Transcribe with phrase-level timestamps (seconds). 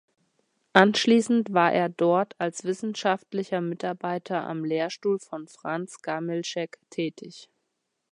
[0.73, 7.51] Anschließend war er dort als wissenschaftlicher Mitarbeiter am Lehrstuhl von Franz Gamillscheg tätig.